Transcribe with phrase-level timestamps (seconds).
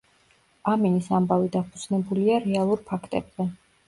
[0.69, 3.47] ამინის ამბავი დაფუძნებულია რეალურ ფაქტებზე.